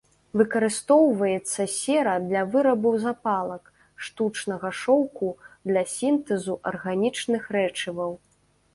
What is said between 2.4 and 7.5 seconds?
вырабу запалак, штучнага шоўку, для сінтэзу арганічных